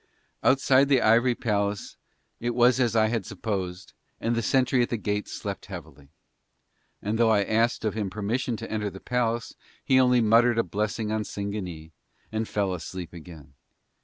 Outside 0.41 0.89
the 0.89 0.99
ivory 0.99 1.35
palace 1.35 1.95
it 2.39 2.55
was 2.55 2.79
as 2.79 2.95
I 2.95 3.09
had 3.09 3.23
supposed 3.23 3.93
and 4.19 4.33
the 4.33 4.41
sentry 4.41 4.81
at 4.81 4.89
the 4.89 4.97
gate 4.97 5.27
slept 5.27 5.67
heavily; 5.67 6.09
and 7.03 7.19
though 7.19 7.29
I 7.29 7.43
asked 7.43 7.85
of 7.85 7.93
him 7.93 8.09
permission 8.09 8.57
to 8.57 8.71
enter 8.71 8.89
the 8.89 8.99
palace 8.99 9.53
he 9.85 9.99
only 9.99 10.19
muttered 10.19 10.57
a 10.57 10.63
blessing 10.63 11.11
on 11.11 11.23
Singanee 11.23 11.91
and 12.31 12.47
fell 12.47 12.73
asleep 12.73 13.13
again. 13.13 13.53